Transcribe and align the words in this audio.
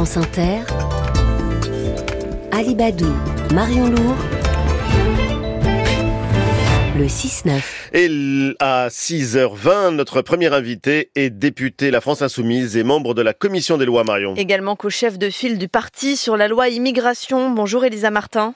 France 0.00 0.16
Inter, 0.16 0.60
Alibadou, 2.52 3.12
Marion 3.52 3.90
Lourd, 3.90 4.16
le 6.96 7.04
6-9. 7.04 7.60
Et 7.92 8.56
à 8.60 8.88
6h20, 8.88 9.90
notre 9.90 10.22
premier 10.22 10.54
invité 10.54 11.10
est 11.16 11.28
député 11.28 11.90
La 11.90 12.00
France 12.00 12.22
Insoumise 12.22 12.78
et 12.78 12.82
membre 12.82 13.12
de 13.12 13.20
la 13.20 13.34
commission 13.34 13.76
des 13.76 13.84
lois 13.84 14.04
Marion. 14.04 14.32
Également 14.36 14.74
co-chef 14.74 15.18
de 15.18 15.28
file 15.28 15.58
du 15.58 15.68
parti 15.68 16.16
sur 16.16 16.38
la 16.38 16.48
loi 16.48 16.70
immigration. 16.70 17.50
Bonjour 17.50 17.84
Elisa 17.84 18.10
Martin. 18.10 18.54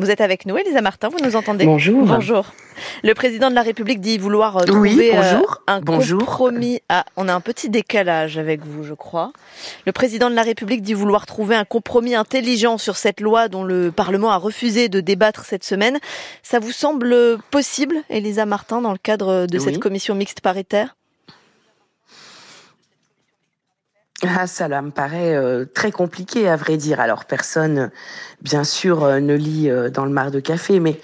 Vous 0.00 0.10
êtes 0.12 0.20
avec 0.20 0.46
nous, 0.46 0.56
Elisa 0.56 0.80
Martin, 0.80 1.08
vous 1.08 1.18
nous 1.24 1.34
entendez 1.34 1.64
Bonjour. 1.64 2.06
Bonjour. 2.06 2.52
Le 3.02 3.12
président 3.14 3.50
de 3.50 3.54
la 3.56 3.62
République 3.62 4.00
dit 4.00 4.16
vouloir 4.16 4.64
trouver 4.64 4.94
oui, 4.96 5.10
euh, 5.12 5.20
bonjour. 5.20 5.62
un 5.66 5.80
bonjour. 5.80 6.20
compromis. 6.20 6.80
Ah, 6.88 7.04
on 7.16 7.26
a 7.28 7.34
un 7.34 7.40
petit 7.40 7.68
décalage 7.68 8.38
avec 8.38 8.64
vous, 8.64 8.84
je 8.84 8.94
crois. 8.94 9.32
Le 9.86 9.90
président 9.92 10.30
de 10.30 10.36
la 10.36 10.42
République 10.42 10.82
dit 10.82 10.94
vouloir 10.94 11.26
trouver 11.26 11.56
un 11.56 11.64
compromis 11.64 12.14
intelligent 12.14 12.78
sur 12.78 12.96
cette 12.96 13.20
loi 13.20 13.48
dont 13.48 13.64
le 13.64 13.90
Parlement 13.90 14.30
a 14.30 14.36
refusé 14.36 14.88
de 14.88 15.00
débattre 15.00 15.44
cette 15.44 15.64
semaine. 15.64 15.98
Ça 16.44 16.60
vous 16.60 16.70
semble 16.72 17.38
possible, 17.50 17.96
Elisa 18.08 18.46
Martin, 18.46 18.80
dans 18.80 18.92
le 18.92 18.98
cadre 18.98 19.46
de 19.46 19.58
Oui. 19.58 19.64
cette 19.64 19.80
commission 19.80 20.14
mixte 20.14 20.40
paritaire? 20.40 20.94
Ah, 24.26 24.48
ça 24.48 24.66
là 24.66 24.82
me 24.82 24.90
paraît 24.90 25.36
euh, 25.36 25.64
très 25.64 25.92
compliqué 25.92 26.48
à 26.48 26.56
vrai 26.56 26.76
dire. 26.76 26.98
Alors 26.98 27.24
personne, 27.24 27.90
bien 28.42 28.64
sûr, 28.64 29.04
euh, 29.04 29.20
ne 29.20 29.34
lit 29.34 29.70
euh, 29.70 29.90
dans 29.90 30.04
le 30.04 30.10
mar 30.10 30.32
de 30.32 30.40
café, 30.40 30.80
mais 30.80 31.00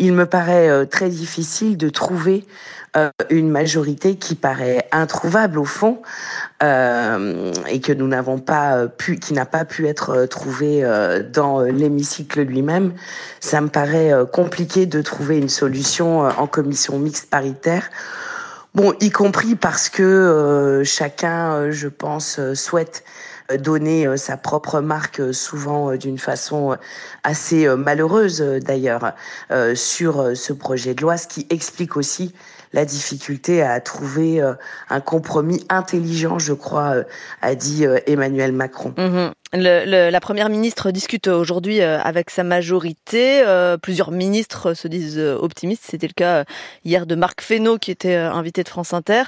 il 0.00 0.12
me 0.12 0.26
paraît 0.26 0.68
euh, 0.68 0.84
très 0.84 1.08
difficile 1.08 1.76
de 1.76 1.88
trouver 1.88 2.44
euh, 2.96 3.10
une 3.30 3.50
majorité 3.50 4.16
qui 4.16 4.34
paraît 4.34 4.88
introuvable 4.90 5.60
au 5.60 5.64
fond 5.64 6.02
et 6.60 7.80
que 7.80 7.92
nous 7.92 8.08
n'avons 8.08 8.38
pas 8.38 8.88
pu, 8.88 9.16
qui 9.18 9.32
n'a 9.32 9.46
pas 9.46 9.64
pu 9.64 9.86
être 9.86 10.24
trouvée 10.24 10.82
dans 11.30 11.60
l'hémicycle 11.60 12.40
lui-même. 12.40 12.94
Ça 13.40 13.60
me 13.60 13.68
paraît 13.68 14.12
compliqué 14.32 14.86
de 14.86 15.02
trouver 15.02 15.36
une 15.36 15.50
solution 15.50 16.20
en 16.20 16.46
commission 16.46 16.98
mixte 16.98 17.28
paritaire. 17.28 17.90
Bon, 18.76 18.92
y 19.00 19.08
compris 19.08 19.54
parce 19.54 19.88
que 19.88 20.02
euh, 20.02 20.84
chacun, 20.84 21.54
euh, 21.54 21.70
je 21.70 21.88
pense, 21.88 22.38
euh, 22.38 22.54
souhaite 22.54 23.04
donner 23.58 24.16
sa 24.16 24.36
propre 24.36 24.80
marque, 24.80 25.32
souvent 25.32 25.94
d'une 25.94 26.18
façon 26.18 26.76
assez 27.22 27.68
malheureuse 27.76 28.40
d'ailleurs, 28.40 29.14
sur 29.76 30.36
ce 30.36 30.52
projet 30.52 30.94
de 30.94 31.02
loi, 31.02 31.16
ce 31.16 31.28
qui 31.28 31.46
explique 31.48 31.96
aussi 31.96 32.34
la 32.72 32.84
difficulté 32.84 33.62
à 33.62 33.78
trouver 33.78 34.42
un 34.90 35.00
compromis 35.00 35.64
intelligent, 35.68 36.40
je 36.40 36.54
crois, 36.54 37.04
a 37.40 37.54
dit 37.54 37.86
Emmanuel 38.08 38.50
Macron. 38.50 38.92
Mhm. 38.98 39.30
Le- 39.52 39.84
le- 39.86 40.10
la 40.10 40.20
première 40.20 40.48
ministre 40.48 40.90
discute 40.90 41.28
aujourd'hui 41.28 41.80
euh, 41.80 42.00
avec 42.00 42.30
sa 42.30 42.42
majorité. 42.42 43.42
Euh, 43.46 43.76
plusieurs 43.76 44.10
ministres 44.10 44.74
se 44.74 44.88
disent 44.88 45.18
euh, 45.18 45.38
optimistes. 45.38 45.84
C'était 45.88 46.08
le 46.08 46.14
cas 46.14 46.38
euh, 46.40 46.44
hier 46.84 47.06
de 47.06 47.14
Marc 47.14 47.40
Fesneau, 47.42 47.78
qui 47.78 47.92
était 47.92 48.16
invité 48.16 48.64
de 48.64 48.68
France 48.68 48.92
Inter. 48.92 49.22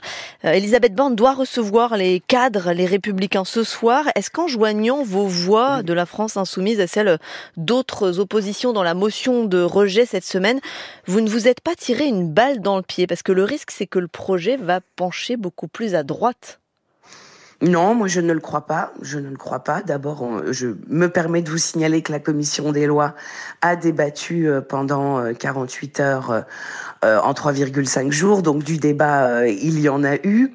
Euh, 0.44 0.50
Elisabeth 0.50 0.92
Borne 0.94 1.14
doit 1.14 1.34
recevoir 1.34 1.96
les 1.96 2.18
cadres, 2.18 2.72
les 2.72 2.84
républicains 2.84 3.44
ce 3.44 3.62
soir. 3.62 4.06
Est-ce 4.16 4.28
qu'en 4.30 4.48
joignant 4.48 5.04
vos 5.04 5.26
voix 5.26 5.84
de 5.84 5.92
la 5.92 6.04
France 6.04 6.36
insoumise 6.36 6.80
à 6.80 6.88
celles 6.88 7.18
d'autres 7.56 8.18
oppositions 8.18 8.72
dans 8.72 8.82
la 8.82 8.94
motion 8.94 9.44
de 9.44 9.62
rejet 9.62 10.04
cette 10.04 10.24
semaine, 10.24 10.58
vous 11.06 11.20
ne 11.20 11.30
vous 11.30 11.46
êtes 11.46 11.60
pas 11.60 11.76
tiré 11.76 12.06
une 12.06 12.28
balle 12.28 12.60
dans 12.60 12.76
le 12.76 12.82
pied? 12.82 13.06
Parce 13.06 13.22
que 13.22 13.32
le 13.32 13.44
risque, 13.44 13.70
c'est 13.70 13.86
que 13.86 14.00
le 14.00 14.08
projet 14.08 14.56
va 14.56 14.80
pencher 14.96 15.36
beaucoup 15.36 15.68
plus 15.68 15.94
à 15.94 16.02
droite. 16.02 16.58
Non, 17.60 17.92
moi 17.92 18.06
je 18.06 18.20
ne 18.20 18.32
le 18.32 18.38
crois 18.38 18.66
pas. 18.66 18.92
Je 19.02 19.18
ne 19.18 19.30
le 19.30 19.36
crois 19.36 19.64
pas. 19.64 19.82
D'abord, 19.82 20.52
je 20.52 20.68
me 20.88 21.08
permets 21.08 21.42
de 21.42 21.50
vous 21.50 21.58
signaler 21.58 22.02
que 22.02 22.12
la 22.12 22.20
commission 22.20 22.70
des 22.70 22.86
lois 22.86 23.14
a 23.62 23.74
débattu 23.74 24.48
euh, 24.48 24.60
pendant 24.60 25.18
euh, 25.18 25.32
48 25.32 25.98
heures 25.98 26.30
euh, 26.30 26.40
euh, 27.04 27.18
en 27.18 27.32
3,5 27.32 28.12
jours. 28.12 28.42
Donc 28.42 28.62
du 28.62 28.78
débat, 28.78 29.26
euh, 29.26 29.48
il 29.48 29.80
y 29.80 29.88
en 29.88 30.04
a 30.04 30.16
eu. 30.24 30.52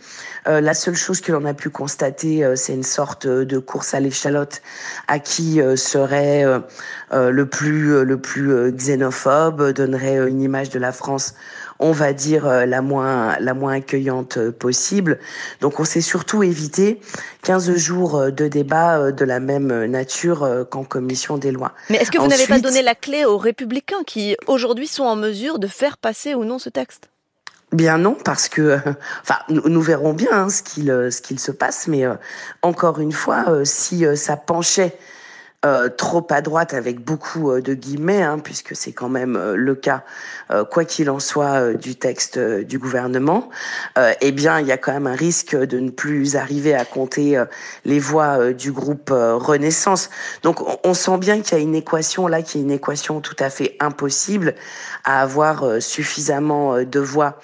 Euh, 0.47 0.61
la 0.61 0.73
seule 0.73 0.95
chose 0.95 1.19
que 1.19 1.33
l'on 1.33 1.43
a 1.45 1.53
pu 1.53 1.69
constater, 1.69 2.43
euh, 2.43 2.55
c'est 2.55 2.73
une 2.73 2.83
sorte 2.83 3.25
euh, 3.25 3.45
de 3.45 3.57
course 3.57 3.93
à 3.93 3.99
l'échalote 3.99 4.61
à 5.07 5.19
qui 5.19 5.61
euh, 5.61 5.75
serait 5.75 6.45
euh, 6.45 6.59
euh, 7.11 7.31
le 7.31 7.45
plus 7.45 7.95
euh, 7.95 8.03
le 8.03 8.17
plus 8.17 8.51
euh, 8.51 8.71
xénophobe, 8.71 9.61
euh, 9.61 9.73
donnerait 9.73 10.19
euh, 10.19 10.27
une 10.27 10.41
image 10.41 10.69
de 10.69 10.79
la 10.79 10.91
France 10.91 11.35
on 11.79 11.91
va 11.91 12.13
dire 12.13 12.47
euh, 12.47 12.65
la 12.65 12.81
moins 12.81 13.37
la 13.39 13.53
moins 13.53 13.73
accueillante 13.73 14.37
euh, 14.37 14.51
possible. 14.51 15.19
Donc 15.61 15.79
on 15.79 15.85
s'est 15.85 16.01
surtout 16.01 16.43
évité 16.43 16.99
15 17.43 17.75
jours 17.75 18.15
euh, 18.15 18.31
de 18.31 18.47
débat 18.47 19.11
de 19.11 19.25
la 19.25 19.39
même 19.39 19.85
nature 19.85 20.67
qu'en 20.69 20.83
commission 20.83 21.37
des 21.37 21.51
lois. 21.51 21.73
Mais 21.89 21.97
est-ce 21.97 22.11
que 22.11 22.17
vous 22.17 22.27
n'avez 22.27 22.47
pas 22.47 22.59
donné 22.59 22.81
la 22.81 22.95
clé 22.95 23.25
aux 23.25 23.37
républicains 23.37 24.03
qui 24.05 24.35
aujourd'hui 24.47 24.87
sont 24.87 25.03
en 25.03 25.15
mesure 25.15 25.59
de 25.59 25.67
faire 25.67 25.97
passer 25.97 26.35
ou 26.35 26.45
non 26.45 26.59
ce 26.59 26.69
texte? 26.69 27.09
Bien 27.73 27.97
non, 27.97 28.15
parce 28.23 28.49
que, 28.49 28.61
euh, 28.61 28.77
enfin, 29.23 29.39
nous, 29.49 29.67
nous 29.67 29.81
verrons 29.81 30.13
bien 30.13 30.31
hein, 30.31 30.49
ce 30.49 30.61
qu'il 30.61 30.85
ce 30.85 31.21
qu'il 31.21 31.39
se 31.39 31.51
passe, 31.51 31.87
mais 31.87 32.05
euh, 32.05 32.13
encore 32.61 32.99
une 32.99 33.11
fois, 33.11 33.45
euh, 33.47 33.65
si 33.65 34.05
ça 34.15 34.37
penchait 34.37 34.95
euh, 35.65 35.87
trop 35.87 36.25
à 36.29 36.41
droite 36.41 36.73
avec 36.73 36.99
beaucoup 36.99 37.51
euh, 37.51 37.61
de 37.61 37.73
guillemets, 37.73 38.21
hein, 38.21 38.39
puisque 38.39 38.75
c'est 38.75 38.91
quand 38.91 39.07
même 39.07 39.37
euh, 39.37 39.55
le 39.55 39.75
cas, 39.75 40.03
euh, 40.51 40.65
quoi 40.65 40.83
qu'il 40.83 41.09
en 41.09 41.19
soit, 41.19 41.73
du 41.73 41.95
texte 41.95 42.37
du 42.37 42.79
gouvernement, 42.79 43.49
eh 44.21 44.31
bien, 44.31 44.59
il 44.59 44.67
y 44.67 44.71
a 44.71 44.77
quand 44.77 44.91
même 44.91 45.07
un 45.07 45.15
risque 45.15 45.55
de 45.55 45.79
ne 45.79 45.89
plus 45.89 46.35
arriver 46.35 46.73
à 46.73 46.85
compter 46.85 47.41
les 47.85 47.99
voix 47.99 48.53
du 48.53 48.71
groupe 48.71 49.09
Renaissance. 49.11 50.09
Donc, 50.41 50.59
on, 50.83 50.93
sent 50.93 51.17
bien 51.17 51.41
qu'il 51.41 51.57
y 51.57 51.61
a 51.61 51.63
une 51.63 51.75
équation 51.75 52.27
là, 52.27 52.41
qui 52.41 52.57
est 52.57 52.61
une 52.61 52.71
équation 52.71 53.21
tout 53.21 53.35
à 53.39 53.49
fait 53.49 53.75
impossible 53.79 54.55
à 55.03 55.21
avoir 55.21 55.81
suffisamment 55.81 56.83
de 56.83 56.99
voix 56.99 57.39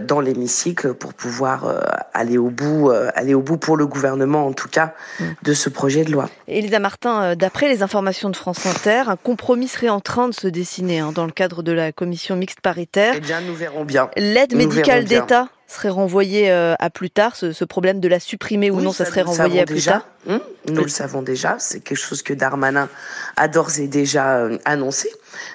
dans 0.00 0.20
l'hémicycle 0.20 0.94
pour 0.94 1.14
pouvoir 1.14 1.66
euh, 1.66 1.80
aller 2.14 2.38
au 2.38 2.50
bout, 2.50 2.90
euh, 2.90 3.10
aller 3.14 3.34
au 3.34 3.40
bout 3.40 3.56
pour 3.56 3.76
le 3.76 3.86
gouvernement 3.86 4.46
en 4.46 4.52
tout 4.52 4.68
cas 4.68 4.94
de 5.42 5.52
ce 5.52 5.68
projet 5.68 6.04
de 6.04 6.12
loi. 6.12 6.28
Elisa 6.48 6.78
Martin, 6.78 7.22
euh, 7.22 7.34
d'après 7.34 7.68
les 7.68 7.82
informations 7.82 8.30
de 8.30 8.36
France 8.36 8.66
Inter, 8.66 9.04
un 9.06 9.16
compromis 9.16 9.68
serait 9.68 9.88
en 9.88 10.00
train 10.00 10.28
de 10.28 10.34
se 10.34 10.48
dessiner 10.48 10.98
hein, 10.98 11.12
dans 11.12 11.26
le 11.26 11.32
cadre 11.32 11.62
de 11.62 11.72
la 11.72 11.92
commission 11.92 12.36
mixte 12.36 12.60
paritaire. 12.60 13.14
Eh 13.16 13.20
bien, 13.20 13.40
nous 13.40 13.54
verrons 13.54 13.84
bien. 13.84 14.10
L'aide 14.16 14.54
médicale 14.54 15.04
d'État 15.04 15.48
serait 15.68 15.90
renvoyée 15.90 16.50
euh, 16.50 16.74
à 16.78 16.90
plus 16.90 17.10
tard. 17.10 17.36
Ce, 17.36 17.64
problème 17.64 18.00
de 18.00 18.08
la 18.08 18.18
supprimer 18.18 18.70
ou 18.70 18.78
Oui, 18.78 18.84
non, 18.84 18.92
ça, 18.92 19.04
serait 19.04 19.22
renvoyé 19.22 19.60
à 19.60 19.64
plus 19.64 19.76
déjà. 19.76 19.92
tard. 19.92 20.06
Hum, 20.26 20.40
nous 20.68 20.82
le 20.82 20.88
savons 20.88 21.22
déjà. 21.22 21.56
C'est 21.58 21.80
quelque 21.80 21.98
chose 21.98 22.22
que 22.22 22.34
Darmanin 22.34 22.88
a 23.36 23.48
d'ores 23.48 23.78
et 23.78 23.86
déjà 23.86 24.38
euh, 24.38 24.58
annoncé. 24.64 25.10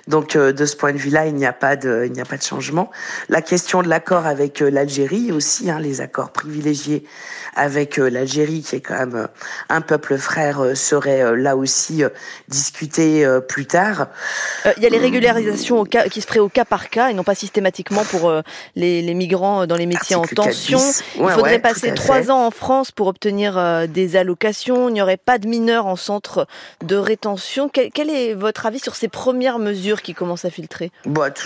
Donc, 0.07 0.35
euh, 0.35 0.51
de 0.51 0.65
ce 0.65 0.75
point 0.75 0.91
de 0.91 0.97
vue-là, 0.97 1.27
il 1.27 1.35
n'y 1.35 1.45
a 1.45 1.53
pas 1.53 1.75
de, 1.75 2.03
il 2.05 2.11
n'y 2.11 2.21
a 2.21 2.25
pas 2.25 2.37
de 2.37 2.43
changement. 2.43 2.91
La 3.29 3.41
question 3.41 3.81
de 3.81 3.89
l'accord 3.89 4.25
avec 4.25 4.61
euh, 4.61 4.69
l'Algérie 4.69 5.31
aussi, 5.31 5.69
hein, 5.69 5.79
les 5.79 6.01
accords 6.01 6.31
privilégiés 6.31 7.05
avec 7.55 7.97
l'Algérie, 7.97 8.61
qui 8.61 8.77
est 8.77 8.81
quand 8.81 8.97
même 8.97 9.27
un 9.69 9.81
peuple 9.81 10.17
frère, 10.17 10.75
serait 10.75 11.37
là 11.37 11.55
aussi 11.55 12.03
discuté 12.47 13.27
plus 13.47 13.67
tard. 13.67 14.07
Euh, 14.65 14.71
Il 14.77 14.81
y 14.81 14.87
a 14.87 14.89
les 14.89 14.97
régularisations 14.97 15.79
au 15.79 15.85
cas, 15.85 16.09
qui 16.09 16.19
se 16.19 16.25
feraient 16.25 16.39
au 16.39 16.49
cas 16.49 16.65
par 16.65 16.89
cas 16.89 17.09
et 17.09 17.13
non 17.13 17.23
pas 17.23 17.35
systématiquement 17.35 18.03
pour 18.05 18.33
les, 18.75 19.03
les 19.03 19.13
migrants 19.13 19.67
dans 19.67 19.75
les 19.75 19.85
métiers 19.85 20.15
en 20.15 20.21
Article 20.21 20.41
4 20.41 20.47
tension. 20.47 20.79
Il 21.15 21.29
faudrait 21.29 21.53
ouais, 21.53 21.59
passer 21.59 21.93
trois 21.93 22.31
ans 22.31 22.47
en 22.47 22.49
France 22.49 22.91
pour 22.91 23.05
obtenir 23.05 23.87
des 23.87 24.15
allocations. 24.15 24.52
Il 24.53 24.93
n'y 24.93 25.01
aurait 25.01 25.17
pas 25.17 25.37
de 25.37 25.47
mineurs 25.47 25.87
en 25.87 25.95
centre 25.95 26.47
de 26.83 26.95
rétention. 26.95 27.69
Quel, 27.69 28.09
est 28.09 28.33
votre 28.33 28.65
avis 28.65 28.79
sur 28.79 28.95
ces 28.95 29.07
premières 29.07 29.59
mesures 29.59 30.01
qui 30.01 30.13
commencent 30.13 30.45
à 30.45 30.49
filtrer? 30.49 30.91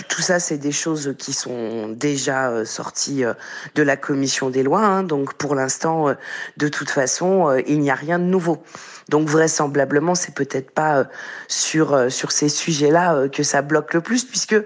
Tout, 0.08 0.22
ça, 0.22 0.38
c'est 0.38 0.58
des 0.58 0.72
choses 0.72 1.14
qui 1.18 1.32
sont 1.32 1.88
déjà 1.88 2.50
euh, 2.50 2.64
sorties 2.64 3.24
euh, 3.24 3.34
de 3.74 3.82
la 3.82 3.96
commission 3.96 4.50
des 4.50 4.62
lois. 4.62 4.84
hein. 4.84 5.02
donc, 5.02 5.34
pour 5.34 5.54
l'instant, 5.54 6.08
euh, 6.08 6.14
de 6.56 6.68
toute 6.68 6.90
façon, 6.90 7.56
il 7.66 7.80
n'y 7.80 7.90
a 7.90 7.94
rien 7.94 8.18
de 8.18 8.24
nouveau. 8.24 8.62
Donc, 9.08 9.28
vraisemblablement, 9.28 10.14
c'est 10.14 10.34
peut-être 10.34 10.70
pas 10.70 11.06
sur 11.48 12.10
ces 12.10 12.48
sujets-là 12.48 13.28
que 13.28 13.42
ça 13.42 13.62
bloque 13.62 13.94
le 13.94 14.02
plus, 14.02 14.24
puisque 14.24 14.56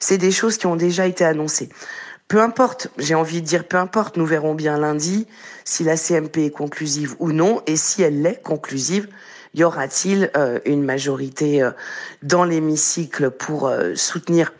c'est 0.00 0.18
des 0.18 0.30
choses 0.30 0.58
qui 0.58 0.66
ont 0.66 0.76
déjà 0.76 1.06
été 1.06 1.24
annoncées. 1.24 1.70
Peu 2.28 2.42
importe, 2.42 2.88
j'ai 2.98 3.14
envie 3.14 3.40
de 3.40 3.46
dire 3.46 3.64
peu 3.64 3.76
importe, 3.76 4.16
nous 4.16 4.26
verrons 4.26 4.54
bien 4.54 4.78
lundi 4.78 5.28
si 5.64 5.84
la 5.84 5.96
CMP 5.96 6.46
est 6.46 6.50
conclusive 6.50 7.14
ou 7.20 7.30
non, 7.30 7.62
et 7.66 7.76
si 7.76 8.02
elle 8.02 8.22
l'est 8.22 8.42
conclusive, 8.42 9.08
y 9.54 9.62
aura-t-il 9.62 10.30
euh, 10.36 10.58
une 10.64 10.82
majorité 10.82 11.62
euh, 11.62 11.70
dans 12.22 12.44
l'hémicycle 12.44 13.30
pour 13.30 13.68
euh, 13.68 13.94
soutenir 13.94 14.52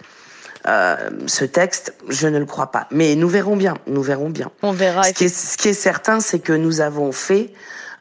euh, 0.66 1.10
ce 1.26 1.44
texte? 1.44 1.94
Je 2.08 2.28
ne 2.28 2.38
le 2.38 2.46
crois 2.46 2.70
pas. 2.70 2.86
Mais 2.92 3.16
nous 3.16 3.28
verrons 3.28 3.56
bien, 3.56 3.74
nous 3.88 4.02
verrons 4.02 4.30
bien. 4.30 4.52
On 4.62 4.72
verra. 4.72 5.02
Ce 5.02 5.12
qui 5.12 5.24
est, 5.24 5.28
ce 5.28 5.58
qui 5.58 5.68
est 5.68 5.74
certain, 5.74 6.20
c'est 6.20 6.38
que 6.38 6.52
nous 6.52 6.80
avons 6.80 7.10
fait 7.10 7.52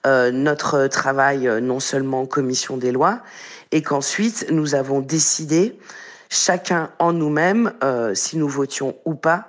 euh, 0.06 0.30
notre 0.32 0.86
travail 0.86 1.50
non 1.62 1.80
seulement 1.80 2.22
en 2.22 2.26
commission 2.28 2.78
des 2.78 2.92
lois, 2.92 3.22
et 3.72 3.82
qu'ensuite 3.82 4.46
nous 4.52 4.76
avons 4.76 5.00
décidé, 5.00 5.78
chacun 6.30 6.92
en 7.00 7.14
nous-mêmes, 7.14 7.74
euh, 7.84 8.14
si 8.16 8.38
nous 8.38 8.48
votions 8.48 8.96
ou 9.06 9.16
pas, 9.16 9.48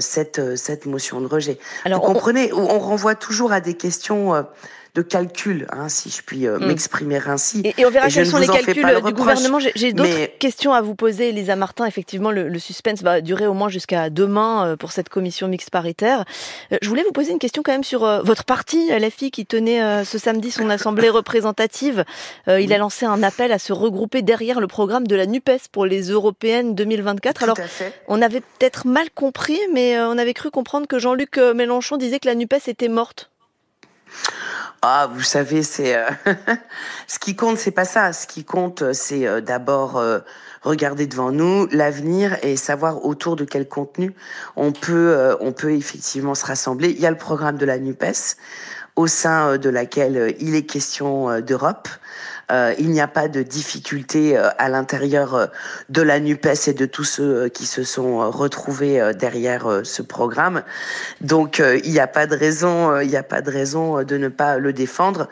cette, 0.00 0.56
cette 0.56 0.86
motion 0.86 1.20
de 1.20 1.28
rejet. 1.28 1.56
Alors, 1.84 2.00
Vous 2.00 2.12
comprenez, 2.12 2.52
on... 2.52 2.68
on 2.68 2.80
renvoie 2.80 3.14
toujours 3.14 3.52
à 3.52 3.60
des 3.60 3.74
questions 3.74 4.44
de 4.94 5.02
calcul, 5.02 5.66
hein, 5.70 5.88
si 5.88 6.10
je 6.10 6.22
puis 6.22 6.46
euh, 6.46 6.58
mm. 6.58 6.66
m'exprimer 6.66 7.20
ainsi. 7.26 7.62
Et, 7.64 7.84
on 7.84 7.90
verra 7.90 8.08
quels 8.08 8.26
sont 8.26 8.38
les 8.38 8.46
calculs 8.46 8.86
du 9.04 9.12
gouvernement. 9.12 9.58
J'ai 9.74 9.92
d'autres 9.92 10.38
questions 10.38 10.72
à 10.72 10.80
vous 10.80 10.94
poser, 10.94 11.28
Elisa 11.28 11.56
Martin. 11.56 11.86
Effectivement, 11.86 12.30
le, 12.30 12.58
suspense 12.58 13.02
va 13.02 13.20
durer 13.20 13.46
au 13.46 13.54
moins 13.54 13.68
jusqu'à 13.68 14.10
demain 14.10 14.66
euh, 14.66 14.76
pour 14.76 14.92
cette 14.92 15.08
commission 15.08 15.46
mixte 15.46 15.70
paritaire. 15.70 16.24
Euh, 16.72 16.78
je 16.82 16.88
voulais 16.88 17.04
vous 17.04 17.12
poser 17.12 17.32
une 17.32 17.38
question 17.38 17.62
quand 17.62 17.72
même 17.72 17.84
sur 17.84 18.00
votre 18.24 18.44
parti, 18.44 18.90
LFI, 18.90 19.30
qui 19.30 19.46
tenait 19.46 20.04
ce 20.04 20.18
samedi 20.18 20.50
son 20.50 20.70
assemblée 20.70 21.08
représentative. 21.18 22.04
il 22.46 22.72
a 22.72 22.78
lancé 22.78 23.06
un 23.06 23.22
appel 23.22 23.52
à 23.52 23.58
se 23.58 23.72
regrouper 23.72 24.22
derrière 24.22 24.60
le 24.60 24.66
programme 24.66 25.06
de 25.06 25.14
la 25.14 25.26
NUPES 25.26 25.68
pour 25.70 25.86
les 25.86 26.10
européennes 26.10 26.74
2024. 26.74 27.42
Alors, 27.42 27.56
on 28.08 28.20
avait 28.20 28.40
peut-être 28.40 28.86
mal 28.86 29.10
compris, 29.10 29.58
mais 29.72 29.98
on 30.00 30.18
avait 30.18 30.34
cru 30.34 30.50
comprendre 30.50 30.86
que 30.86 30.98
Jean-Luc 30.98 31.38
Mélenchon 31.38 31.96
disait 31.96 32.18
que 32.18 32.28
la 32.28 32.34
NUPES 32.34 32.68
était 32.68 32.88
morte. 32.88 33.30
Ah, 34.82 35.08
vous 35.12 35.22
savez, 35.22 35.64
c'est 35.64 35.96
euh, 35.96 36.08
ce 37.08 37.18
qui 37.18 37.34
compte, 37.34 37.58
c'est 37.58 37.72
pas 37.72 37.84
ça. 37.84 38.12
Ce 38.12 38.28
qui 38.28 38.44
compte, 38.44 38.92
c'est 38.92 39.26
euh, 39.26 39.40
d'abord 39.40 39.96
euh, 39.96 40.20
regarder 40.62 41.08
devant 41.08 41.32
nous 41.32 41.66
l'avenir 41.72 42.36
et 42.42 42.56
savoir 42.56 43.04
autour 43.04 43.34
de 43.34 43.44
quel 43.44 43.66
contenu 43.66 44.14
on 44.54 44.70
peut, 44.70 45.36
on 45.40 45.52
peut 45.52 45.72
effectivement 45.72 46.36
se 46.36 46.46
rassembler. 46.46 46.90
Il 46.90 47.00
y 47.00 47.06
a 47.06 47.10
le 47.10 47.16
programme 47.16 47.56
de 47.58 47.66
la 47.66 47.78
Nupes 47.78 48.36
au 48.98 49.06
sein 49.06 49.58
de 49.58 49.70
laquelle 49.70 50.34
il 50.40 50.56
est 50.56 50.66
question 50.66 51.40
d'Europe. 51.40 51.88
Euh, 52.50 52.74
il 52.78 52.90
n'y 52.90 53.00
a 53.00 53.06
pas 53.06 53.28
de 53.28 53.42
difficulté 53.42 54.36
euh, 54.36 54.48
à 54.58 54.68
l'intérieur 54.68 55.34
euh, 55.34 55.46
de 55.88 56.02
la 56.02 56.18
NUPES 56.18 56.68
et 56.68 56.72
de 56.72 56.86
tous 56.86 57.04
ceux 57.04 57.48
qui 57.48 57.66
se 57.66 57.84
sont 57.84 58.30
retrouvés 58.30 59.12
derrière 59.14 59.82
ce 59.84 60.02
programme. 60.02 60.62
Donc 61.20 61.62
il 61.84 61.90
n'y 61.92 62.00
a 62.00 62.06
pas 62.06 62.26
de 62.26 62.34
raison, 62.34 62.98
il 63.00 63.08
n'y 63.08 63.16
a 63.16 63.22
pas 63.22 63.40
de 63.40 63.50
raison 63.50 64.02
de 64.02 64.16
ne 64.16 64.28
pas 64.28 64.58
le 64.58 64.72
défendre 64.72 65.28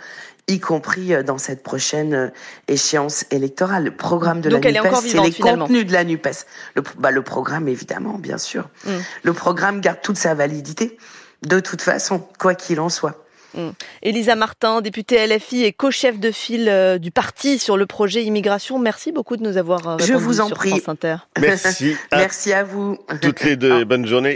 y 0.49 0.61
compris 0.61 1.13
dans 1.25 1.39
cette 1.39 1.65
prochaine 1.65 2.31
échéance 2.69 3.25
électorale. 3.33 3.85
Le 3.85 3.97
programme 3.97 4.41
de 4.41 4.49
la 4.49 4.61
NUPES, 4.61 5.09
c'est 5.09 5.21
les 5.21 5.33
contenus 5.33 5.87
de 5.87 5.93
la 5.93 6.05
NUPES. 6.05 6.47
Le, 6.77 6.83
bah, 6.99 7.11
le 7.11 7.23
programme, 7.23 7.67
évidemment, 7.67 8.19
bien 8.19 8.39
sûr. 8.39 8.69
Mm. 8.85 8.91
Le 9.25 9.33
programme 9.33 9.81
garde 9.81 9.99
toute 10.03 10.19
sa 10.19 10.35
validité, 10.35 10.99
de 11.43 11.59
toute 11.59 11.83
façon, 11.83 12.23
quoi 12.39 12.55
qu'il 12.55 12.79
en 12.79 12.91
soit. 12.91 13.26
Mm. 13.57 13.71
Elisa 14.03 14.37
Martin, 14.37 14.81
députée 14.81 15.27
LFI 15.27 15.65
et 15.65 15.73
co-chef 15.73 16.19
de 16.19 16.31
file 16.31 16.69
euh, 16.69 16.99
du 16.99 17.11
parti 17.11 17.59
sur 17.59 17.77
le 17.77 17.87
projet 17.87 18.23
immigration. 18.23 18.79
Merci 18.79 19.13
beaucoup 19.13 19.37
de 19.37 19.43
nous 19.43 19.57
avoir 19.57 19.89
euh, 19.89 19.97
répondu 19.97 20.13
Je 20.13 20.15
vous 20.15 20.41
en 20.41 20.49
sur 20.49 20.57
prie. 20.57 20.71
France 20.71 20.89
Inter. 20.89 21.17
Merci. 21.41 21.97
Merci 22.13 22.53
à 22.53 22.65
vous. 22.65 22.99
Toutes 23.23 23.43
les 23.43 23.57
deux. 23.57 23.85
Bonne 23.85 24.07
journée. 24.07 24.35